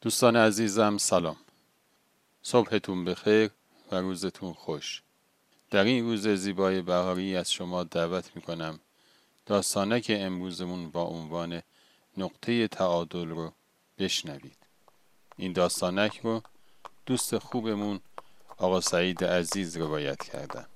دوستان 0.00 0.36
عزیزم 0.36 0.98
سلام. 0.98 1.36
صبحتون 2.42 3.04
بخیر 3.04 3.50
و 3.92 3.96
روزتون 3.96 4.52
خوش. 4.52 5.02
در 5.70 5.84
این 5.84 6.04
روز 6.04 6.28
زیبای 6.28 6.82
بهاری 6.82 7.36
از 7.36 7.52
شما 7.52 7.84
دعوت 7.84 8.36
می‌کنم 8.36 8.80
داستانک 9.46 10.06
امروزمون 10.14 10.90
با 10.90 11.02
عنوان 11.02 11.62
نقطه 12.16 12.68
تعادل 12.68 13.28
رو 13.28 13.52
بشنوید. 13.98 14.56
این 15.36 15.52
داستانک 15.52 16.20
رو 16.22 16.42
دوست 17.06 17.38
خوبمون 17.38 18.00
آقا 18.56 18.80
سعید 18.80 19.24
عزیز 19.24 19.76
روایت 19.76 20.22
کردن. 20.22 20.66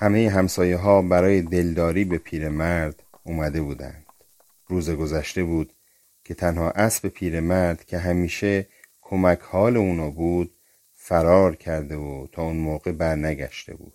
همه 0.00 0.30
همسایه 0.30 0.76
ها 0.76 1.02
برای 1.02 1.42
دلداری 1.42 2.04
به 2.04 2.18
پیرمرد 2.18 3.02
اومده 3.22 3.62
بودند. 3.62 4.06
روز 4.66 4.90
گذشته 4.90 5.44
بود 5.44 5.72
که 6.24 6.34
تنها 6.34 6.70
اسب 6.70 7.08
پیرمرد 7.08 7.84
که 7.84 7.98
همیشه 7.98 8.68
کمک 9.00 9.40
حال 9.40 9.76
اونا 9.76 10.10
بود 10.10 10.54
فرار 10.92 11.56
کرده 11.56 11.96
و 11.96 12.26
تا 12.32 12.42
اون 12.42 12.56
موقع 12.56 12.92
برنگشته 12.92 13.74
بود. 13.74 13.94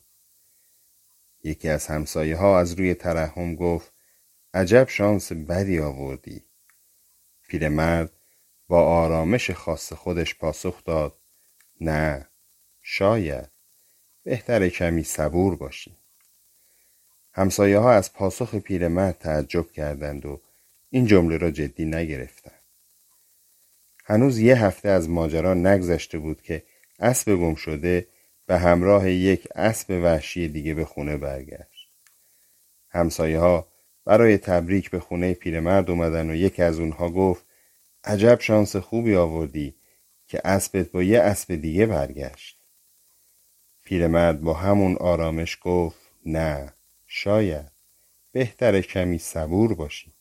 یکی 1.43 1.69
از 1.69 1.87
همسایه 1.87 2.37
ها 2.37 2.59
از 2.59 2.73
روی 2.73 2.93
ترحم 2.93 3.55
گفت 3.55 3.93
عجب 4.53 4.87
شانس 4.89 5.31
بدی 5.31 5.79
آوردی. 5.79 6.45
پیرمرد 7.47 8.11
با 8.67 8.85
آرامش 8.85 9.51
خاص 9.51 9.93
خودش 9.93 10.35
پاسخ 10.35 10.83
داد 10.83 11.17
نه 11.81 12.27
شاید 12.81 13.52
بهتر 14.23 14.69
کمی 14.69 15.03
صبور 15.03 15.55
باشی 15.55 15.95
همسایه 17.33 17.77
ها 17.77 17.91
از 17.91 18.13
پاسخ 18.13 18.55
پیرمرد 18.55 19.17
تعجب 19.19 19.71
کردند 19.71 20.25
و 20.25 20.41
این 20.89 21.05
جمله 21.05 21.37
را 21.37 21.51
جدی 21.51 21.85
نگرفتند. 21.85 22.61
هنوز 24.05 24.39
یه 24.39 24.65
هفته 24.65 24.89
از 24.89 25.09
ماجرا 25.09 25.53
نگذشته 25.53 26.17
بود 26.17 26.41
که 26.41 26.63
اسب 26.99 27.35
گم 27.35 27.55
شده 27.55 28.07
به 28.45 28.57
همراه 28.57 29.11
یک 29.11 29.47
اسب 29.55 29.89
وحشی 30.03 30.47
دیگه 30.47 30.73
به 30.73 30.85
خونه 30.85 31.17
برگشت. 31.17 31.89
همسایه 32.89 33.39
ها 33.39 33.67
برای 34.05 34.37
تبریک 34.37 34.89
به 34.89 34.99
خونه 34.99 35.33
پیرمرد 35.33 35.89
اومدن 35.89 36.29
و 36.29 36.35
یکی 36.35 36.63
از 36.63 36.79
اونها 36.79 37.09
گفت 37.09 37.45
عجب 38.03 38.39
شانس 38.39 38.75
خوبی 38.75 39.15
آوردی 39.15 39.75
که 40.27 40.41
اسبت 40.45 40.91
با 40.91 41.03
یه 41.03 41.19
اسب 41.19 41.55
دیگه 41.55 41.85
برگشت. 41.85 42.62
پیرمرد 43.83 44.41
با 44.41 44.53
همون 44.53 44.95
آرامش 44.95 45.57
گفت 45.61 45.99
نه 46.25 46.73
شاید. 47.07 47.71
بهتر 48.31 48.81
کمی 48.81 49.17
صبور 49.17 49.73
باشی. 49.73 50.13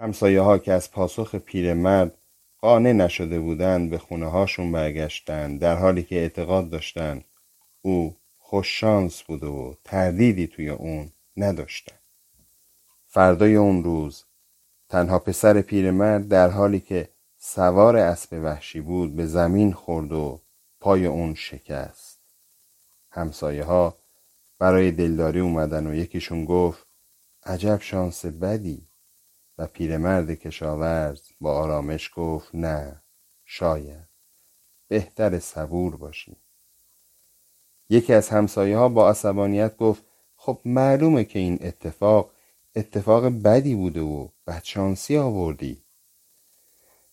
همسایه 0.00 0.40
ها 0.40 0.58
که 0.58 0.72
از 0.72 0.90
پاسخ 0.90 1.34
پیرمرد 1.34 2.18
قانع 2.58 2.92
نشده 2.92 3.40
بودند 3.40 3.90
به 3.90 3.98
خونه 3.98 4.26
هاشون 4.26 4.72
برگشتند 4.72 5.60
در 5.60 5.76
حالی 5.76 6.02
که 6.02 6.16
اعتقاد 6.16 6.70
داشتند 6.70 7.24
او 7.82 8.16
خوششانس 8.38 9.22
بوده 9.22 9.46
و 9.46 9.74
تردیدی 9.84 10.46
توی 10.46 10.68
اون 10.68 11.10
نداشتن 11.36 11.96
فردای 13.06 13.56
اون 13.56 13.84
روز 13.84 14.24
تنها 14.88 15.18
پسر 15.18 15.60
پیرمرد 15.60 16.28
در 16.28 16.48
حالی 16.50 16.80
که 16.80 17.08
سوار 17.38 17.96
اسب 17.96 18.40
وحشی 18.44 18.80
بود 18.80 19.16
به 19.16 19.26
زمین 19.26 19.72
خورد 19.72 20.12
و 20.12 20.40
پای 20.80 21.06
اون 21.06 21.34
شکست. 21.34 22.03
همسایه 23.14 23.64
ها 23.64 23.98
برای 24.58 24.92
دلداری 24.92 25.40
اومدن 25.40 25.86
و 25.86 25.94
یکیشون 25.94 26.44
گفت 26.44 26.86
عجب 27.46 27.80
شانس 27.80 28.26
بدی. 28.26 28.88
و 29.58 29.66
پیرمرد 29.66 30.30
کشاورز 30.30 31.22
با 31.40 31.54
آرامش 31.58 32.10
گفت 32.16 32.54
نه 32.54 33.02
شاید. 33.44 34.08
بهتر 34.88 35.38
صبور 35.38 35.96
باشی 35.96 36.36
یکی 37.88 38.12
از 38.12 38.28
همسایه 38.28 38.76
ها 38.76 38.88
با 38.88 39.10
عصبانیت 39.10 39.76
گفت 39.76 40.02
خب 40.36 40.60
معلومه 40.64 41.24
که 41.24 41.38
این 41.38 41.58
اتفاق 41.60 42.30
اتفاق 42.76 43.26
بدی 43.26 43.74
بوده 43.74 44.00
و 44.00 44.28
بدشانسی 44.46 45.16
آوردی. 45.16 45.82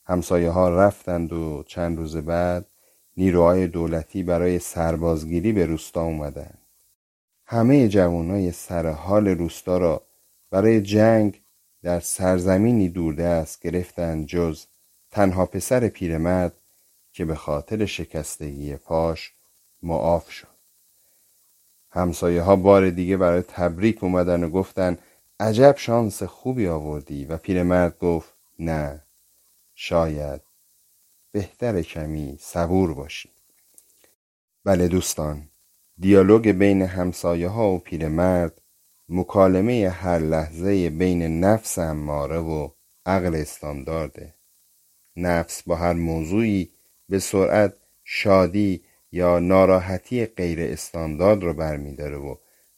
همسایه 0.06 0.50
ها 0.50 0.70
رفتند 0.70 1.34
و 1.34 1.64
چند 1.68 1.98
روز 1.98 2.18
بعد 2.18 2.66
نیروهای 3.18 3.68
دولتی 3.68 4.24
برای 4.24 4.60
سربازگیری 4.60 5.52
به 5.52 5.66
روستا 5.66 6.04
اومدند 6.04 6.58
همه 7.46 7.88
جوانای 7.88 8.52
سر 8.52 8.88
حال 8.88 9.28
روستا 9.28 9.78
را 9.78 10.02
برای 10.50 10.82
جنگ 10.82 11.42
در 11.84 12.00
سرزمینی 12.00 12.90
دوردست 12.90 13.62
گرفتند 13.62 14.26
جز 14.26 14.66
تنها 15.12 15.46
پسر 15.46 15.88
پیرمرد 15.88 16.54
که 17.14 17.26
به 17.26 17.36
خاطر 17.36 17.86
شکستگی 17.86 18.76
پاش 18.76 19.34
معاف 19.84 20.32
شد. 20.32 20.48
همسایه 21.90 22.42
ها 22.42 22.56
بار 22.56 22.90
دیگه 22.90 23.18
برای 23.18 23.42
تبریک 23.42 24.04
اومدن 24.04 24.44
و 24.44 24.50
گفتن 24.50 24.98
عجب 25.40 25.76
شانس 25.78 26.24
خوبی 26.24 26.68
آوردی. 26.68 27.26
و 27.26 27.38
پیرمرد 27.38 28.00
گفت 28.00 28.34
نه 28.60 29.02
شاید 29.76 30.42
بهتر 31.32 31.82
کمی 31.82 32.38
صبور 32.40 32.94
باشی. 32.94 33.30
بله 34.66 34.88
دوستان 34.88 35.50
دیالوگ 36.00 36.50
بین 36.50 36.82
همسایه 36.82 37.48
ها 37.48 37.72
و 37.72 37.80
پیرمرد 37.80 38.62
مکالمه 39.10 39.90
هر 39.90 40.20
لحظه 40.20 40.90
بین 40.90 41.40
نفس 41.44 41.80
اماره 41.80 42.38
و 42.38 42.70
عقل 43.06 43.36
استاندارده 43.36 44.36
نفس 45.16 45.64
با 45.64 45.76
هر 45.76 45.94
موضوعی 45.94 46.72
به 47.10 47.20
سرعت 47.20 47.74
شادی 48.04 48.84
یا 49.12 49.40
ناراحتی 49.40 50.26
غیر 50.26 50.62
استاندارد 50.62 51.44
رو 51.44 51.54
برمیداره 51.54 52.18
و 52.18 52.36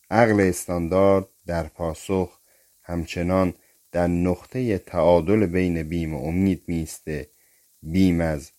عقل 0.10 0.40
استاندارد 0.40 1.28
در 1.46 1.64
پاسخ 1.64 2.40
همچنان 2.82 3.54
در 3.92 4.08
نقطه 4.08 4.78
تعادل 4.78 5.46
بین 5.46 5.84
بیم 5.84 6.14
و 6.14 6.28
امید 6.28 6.64
میسته 6.68 7.30
بیم 7.84 8.22
از 8.22 8.52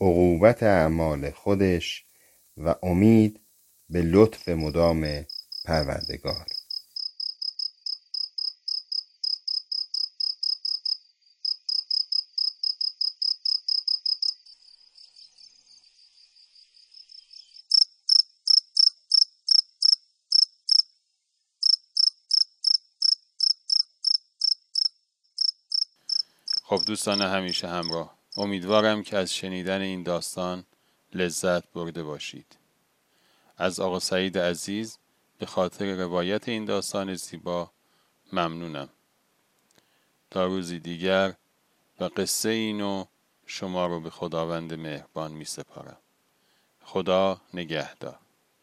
عقوبت 0.00 0.62
اعمال 0.62 1.30
خودش 1.30 2.06
و 2.56 2.74
امید 2.82 3.40
به 3.90 4.02
لطف 4.02 4.48
مدام 4.48 5.26
پروردگار. 5.64 6.46
خب 26.64 26.80
دوستان 26.86 27.22
همیشه 27.22 27.68
همراه. 27.68 28.15
امیدوارم 28.36 29.02
که 29.02 29.16
از 29.16 29.34
شنیدن 29.34 29.80
این 29.80 30.02
داستان 30.02 30.64
لذت 31.14 31.72
برده 31.72 32.02
باشید. 32.02 32.56
از 33.56 33.80
آقا 33.80 33.98
سعید 34.00 34.38
عزیز 34.38 34.98
به 35.38 35.46
خاطر 35.46 35.94
روایت 35.94 36.48
این 36.48 36.64
داستان 36.64 37.14
زیبا 37.14 37.70
ممنونم. 38.32 38.88
تا 40.30 40.46
روزی 40.46 40.78
دیگر 40.78 41.34
و 42.00 42.04
قصه 42.04 42.48
اینو 42.48 43.04
شما 43.46 43.86
رو 43.86 44.00
به 44.00 44.10
خداوند 44.10 44.74
مهربان 44.74 45.32
می 45.32 45.44
سپارم 45.44 45.96
خدا 46.84 47.40
نگهدار. 47.54 48.18